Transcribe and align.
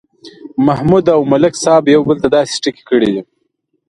محمود 0.67 1.05
او 1.15 1.21
ملک 1.31 1.53
صاحب 1.63 1.83
یو 1.95 2.01
بل 2.07 2.17
ته 2.23 2.27
داسې 2.35 2.53
ټکي 2.63 2.83
کړي 2.89 3.09
دي 3.13 3.21